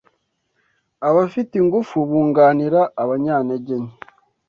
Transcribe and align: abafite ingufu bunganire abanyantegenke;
abafite 1.07 1.53
ingufu 1.61 1.95
bunganire 2.09 2.81
abanyantegenke; 3.01 3.95